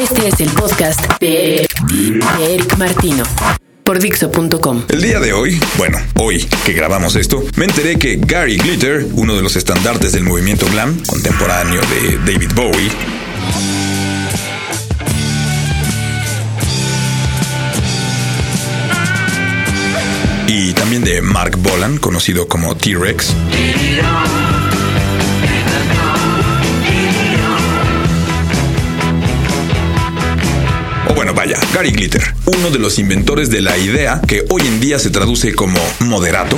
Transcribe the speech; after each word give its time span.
Este 0.00 0.28
es 0.28 0.40
el 0.40 0.50
podcast 0.50 1.00
de 1.20 1.66
Eric 2.40 2.76
Martino 2.76 3.24
por 3.82 3.98
Dixo.com. 3.98 4.84
El 4.90 5.00
día 5.00 5.20
de 5.20 5.32
hoy, 5.32 5.58
bueno, 5.78 5.96
hoy 6.16 6.46
que 6.66 6.74
grabamos 6.74 7.16
esto, 7.16 7.42
me 7.56 7.64
enteré 7.64 7.98
que 7.98 8.16
Gary 8.20 8.58
Glitter, 8.58 9.06
uno 9.14 9.34
de 9.36 9.42
los 9.42 9.56
estandartes 9.56 10.12
del 10.12 10.24
movimiento 10.24 10.66
glam 10.66 11.02
contemporáneo 11.06 11.80
de 11.80 12.18
David 12.30 12.50
Bowie, 12.54 12.90
y 20.46 20.72
también 20.74 21.04
de 21.04 21.22
Mark 21.22 21.56
Bolan, 21.56 21.96
conocido 21.96 22.48
como 22.48 22.76
T-Rex. 22.76 23.34
Gary 31.72 31.90
Glitter, 31.90 32.34
uno 32.46 32.70
de 32.70 32.78
los 32.78 32.98
inventores 32.98 33.50
de 33.50 33.60
la 33.60 33.78
idea 33.78 34.20
que 34.26 34.44
hoy 34.48 34.62
en 34.62 34.80
día 34.80 34.98
se 34.98 35.10
traduce 35.10 35.54
como 35.54 35.78
moderato. 36.00 36.56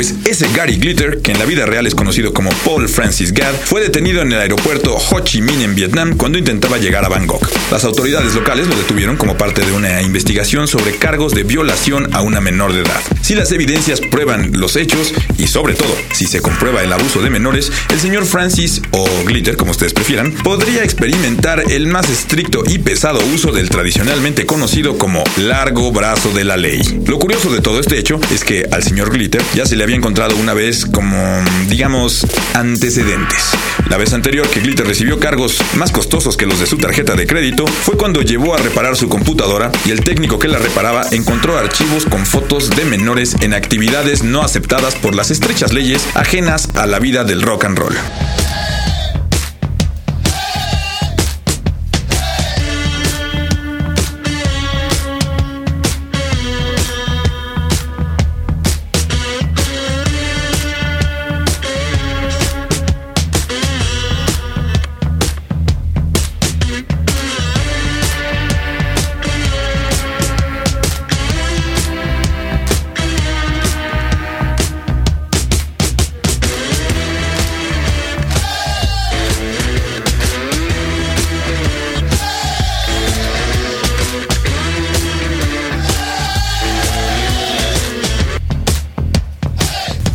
Pues 0.00 0.14
ese 0.24 0.48
Gary 0.54 0.76
Glitter, 0.76 1.20
que 1.20 1.30
en 1.30 1.38
la 1.38 1.44
vida 1.44 1.66
real 1.66 1.86
es 1.86 1.94
conocido 1.94 2.32
como 2.32 2.48
Paul 2.64 2.88
Francis 2.88 3.34
Gadd, 3.34 3.54
fue 3.66 3.82
detenido 3.82 4.22
en 4.22 4.32
el 4.32 4.40
aeropuerto 4.40 4.96
Ho 4.96 5.20
Chi 5.20 5.42
Minh 5.42 5.60
en 5.60 5.74
Vietnam 5.74 6.16
cuando 6.16 6.38
intentaba 6.38 6.78
llegar 6.78 7.04
a 7.04 7.10
Bangkok. 7.10 7.46
Las 7.70 7.84
autoridades 7.84 8.34
locales 8.34 8.66
lo 8.66 8.76
detuvieron 8.76 9.18
como 9.18 9.36
parte 9.36 9.60
de 9.62 9.72
una 9.72 10.00
investigación 10.00 10.68
sobre 10.68 10.96
cargos 10.96 11.34
de 11.34 11.42
violación 11.42 12.14
a 12.14 12.22
una 12.22 12.40
menor 12.40 12.72
de 12.72 12.80
edad. 12.80 13.02
Si 13.20 13.34
las 13.34 13.52
evidencias 13.52 14.00
prueban 14.00 14.58
los 14.58 14.76
hechos 14.76 15.12
y 15.36 15.48
sobre 15.48 15.74
todo 15.74 15.94
si 16.12 16.26
se 16.26 16.40
comprueba 16.40 16.82
el 16.82 16.94
abuso 16.94 17.20
de 17.20 17.28
menores, 17.28 17.70
el 17.90 18.00
señor 18.00 18.24
Francis 18.24 18.80
o 18.92 19.06
Glitter, 19.26 19.58
como 19.58 19.72
ustedes 19.72 19.92
prefieran, 19.92 20.32
podría 20.32 20.82
experimentar 20.82 21.62
el 21.70 21.88
más 21.88 22.08
estricto 22.08 22.62
y 22.66 22.78
pesado 22.78 23.20
uso 23.34 23.52
del 23.52 23.68
tradicionalmente 23.68 24.46
conocido 24.46 24.96
como 24.96 25.22
largo 25.36 25.92
brazo 25.92 26.30
de 26.30 26.44
la 26.44 26.56
ley. 26.56 26.80
Lo 27.06 27.18
curioso 27.18 27.52
de 27.52 27.60
todo 27.60 27.80
este 27.80 27.98
hecho 27.98 28.18
es 28.32 28.44
que 28.44 28.66
al 28.72 28.82
señor 28.82 29.10
Glitter 29.10 29.42
ya 29.54 29.66
se 29.66 29.76
le 29.76 29.84
había 29.84 29.89
encontrado 29.96 30.36
una 30.36 30.54
vez 30.54 30.86
como, 30.86 31.16
digamos, 31.68 32.26
antecedentes. 32.54 33.50
La 33.88 33.96
vez 33.96 34.12
anterior 34.12 34.48
que 34.48 34.60
Glitter 34.60 34.86
recibió 34.86 35.18
cargos 35.18 35.58
más 35.76 35.90
costosos 35.90 36.36
que 36.36 36.46
los 36.46 36.60
de 36.60 36.66
su 36.66 36.76
tarjeta 36.78 37.14
de 37.14 37.26
crédito 37.26 37.66
fue 37.66 37.96
cuando 37.96 38.22
llevó 38.22 38.54
a 38.54 38.58
reparar 38.58 38.96
su 38.96 39.08
computadora 39.08 39.72
y 39.84 39.90
el 39.90 40.04
técnico 40.04 40.38
que 40.38 40.48
la 40.48 40.58
reparaba 40.58 41.06
encontró 41.10 41.58
archivos 41.58 42.04
con 42.04 42.26
fotos 42.26 42.70
de 42.70 42.84
menores 42.84 43.36
en 43.40 43.54
actividades 43.54 44.22
no 44.22 44.42
aceptadas 44.42 44.94
por 44.94 45.14
las 45.14 45.30
estrechas 45.30 45.72
leyes 45.72 46.06
ajenas 46.14 46.68
a 46.76 46.86
la 46.86 46.98
vida 46.98 47.24
del 47.24 47.42
rock 47.42 47.64
and 47.64 47.78
roll. 47.78 47.96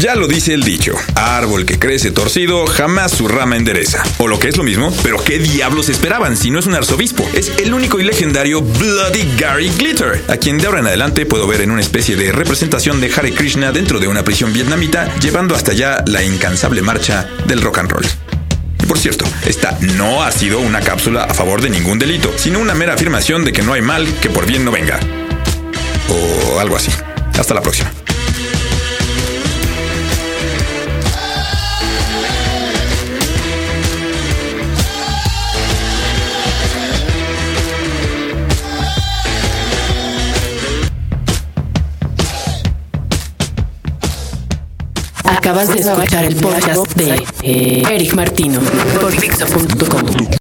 Ya 0.00 0.14
lo 0.14 0.26
dice 0.26 0.54
el 0.54 0.62
dicho, 0.62 0.94
árbol 1.14 1.66
que 1.66 1.78
crece 1.78 2.10
torcido 2.10 2.66
jamás 2.66 3.12
su 3.12 3.28
rama 3.28 3.58
endereza. 3.58 4.02
O 4.16 4.28
lo 4.28 4.38
que 4.38 4.48
es 4.48 4.56
lo 4.56 4.62
mismo, 4.62 4.90
pero 5.02 5.22
¿qué 5.22 5.38
diablos 5.38 5.90
esperaban 5.90 6.38
si 6.38 6.50
no 6.50 6.58
es 6.58 6.64
un 6.64 6.74
arzobispo? 6.74 7.28
Es 7.34 7.52
el 7.58 7.74
único 7.74 8.00
y 8.00 8.04
legendario 8.04 8.62
Bloody 8.62 9.30
Gary 9.36 9.70
Glitter, 9.76 10.24
a 10.28 10.38
quien 10.38 10.56
de 10.56 10.64
ahora 10.64 10.80
en 10.80 10.86
adelante 10.86 11.26
puedo 11.26 11.46
ver 11.46 11.60
en 11.60 11.70
una 11.70 11.82
especie 11.82 12.16
de 12.16 12.32
representación 12.32 12.98
de 13.02 13.12
Hare 13.14 13.34
Krishna 13.34 13.72
dentro 13.72 14.00
de 14.00 14.08
una 14.08 14.24
prisión 14.24 14.54
vietnamita, 14.54 15.14
llevando 15.16 15.54
hasta 15.54 15.72
allá 15.72 16.02
la 16.06 16.24
incansable 16.24 16.80
marcha 16.80 17.28
del 17.46 17.60
rock 17.60 17.80
and 17.80 17.90
roll. 17.90 18.06
Y 18.82 18.86
por 18.86 18.98
cierto, 18.98 19.26
esta 19.44 19.76
no 19.82 20.22
ha 20.22 20.32
sido 20.32 20.60
una 20.60 20.80
cápsula 20.80 21.24
a 21.24 21.34
favor 21.34 21.60
de 21.60 21.68
ningún 21.68 21.98
delito, 21.98 22.32
sino 22.38 22.58
una 22.58 22.72
mera 22.72 22.94
afirmación 22.94 23.44
de 23.44 23.52
que 23.52 23.60
no 23.60 23.74
hay 23.74 23.82
mal 23.82 24.08
que 24.22 24.30
por 24.30 24.46
bien 24.46 24.64
no 24.64 24.70
venga. 24.70 24.98
O 26.08 26.58
algo 26.58 26.76
así. 26.76 26.90
Hasta 27.38 27.52
la 27.52 27.60
próxima. 27.60 27.92
Acabas 45.30 45.68
de 45.68 45.80
escuchar 45.80 46.24
el 46.24 46.36
podcast 46.36 46.94
de 46.94 47.24
Eric 47.42 48.14
Martino 48.14 48.60
por 49.00 49.10
Dixo.com. 49.18 50.30